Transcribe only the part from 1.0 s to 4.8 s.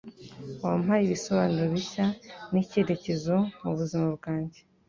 ibisobanuro bishya n'icyerekezo mu buzima bwanjye.